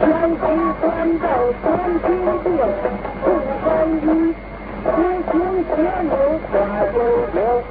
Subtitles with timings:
[0.00, 2.68] Quan chi quan đầu quan chi biểu,
[3.24, 4.32] cùng quan chi,
[4.96, 7.62] thiên thiên thiên hữu quả vô biểu.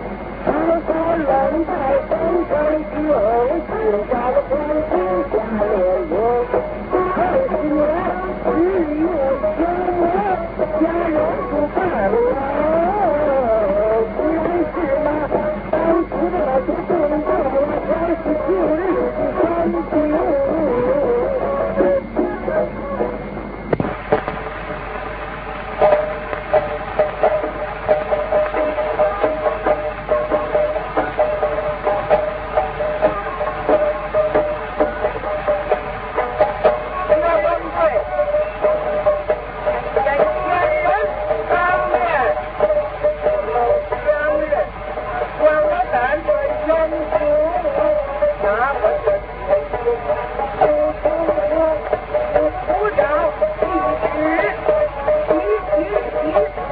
[56.23, 56.62] Thank you.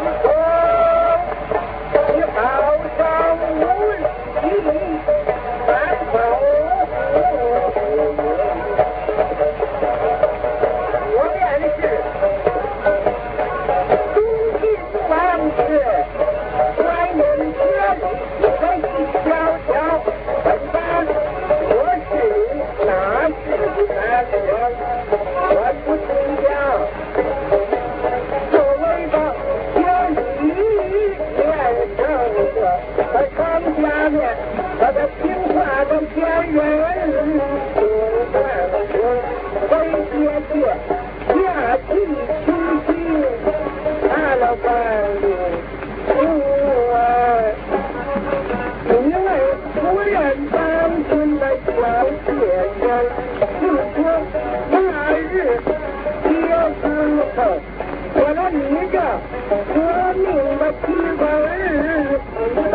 [58.14, 58.60] 我的女
[58.96, 59.00] 儿，
[59.74, 59.78] 我
[60.18, 60.24] 命
[60.60, 60.86] 的妻
[61.20, 62.41] 儿。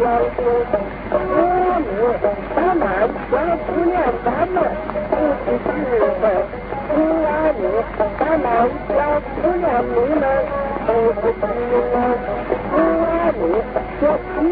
[0.00, 0.40] 幺书
[0.72, 0.72] 生，
[1.12, 1.14] 我
[1.84, 1.88] 母
[2.20, 2.24] 亲
[2.56, 2.82] 他妈
[3.32, 3.36] 要
[3.84, 3.92] 念
[4.24, 4.56] 咱们，
[5.10, 5.12] 不
[5.50, 5.92] 是日
[6.22, 6.24] 本。
[6.92, 6.96] 我
[7.60, 8.44] 母亲他妈
[8.96, 10.24] 要思念你们，
[10.86, 10.88] 不
[11.20, 11.94] 是日本。
[12.72, 12.74] 我
[13.36, 14.02] 母亲说
[14.40, 14.42] 女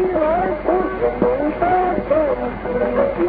[0.63, 1.21] 不是你的东
[3.17, 3.19] 西，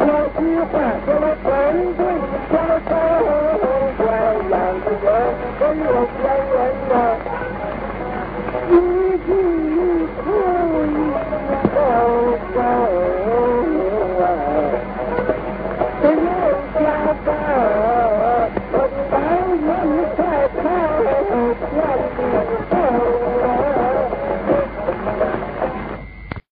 [0.00, 0.72] 有句话
[1.04, 1.48] 说的真
[1.94, 2.00] 对，
[2.50, 2.54] 叫
[2.88, 2.90] 做
[4.00, 4.02] “我
[4.50, 5.06] 养的人，
[5.60, 5.86] 我有
[6.24, 6.26] 家”。